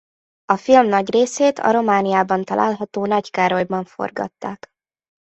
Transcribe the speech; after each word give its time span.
A 0.45 0.55
film 0.57 0.85
nagy 0.87 1.11
részét 1.11 1.59
a 1.59 1.71
Romániában 1.71 2.43
található 2.43 3.05
Nagykárolyban 3.05 3.85
forgatták. 3.85 4.69